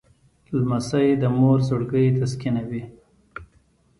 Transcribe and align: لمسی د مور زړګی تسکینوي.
لمسی 0.59 1.07
د 1.21 1.23
مور 1.37 1.57
زړګی 1.69 2.05
تسکینوي. 2.17 2.83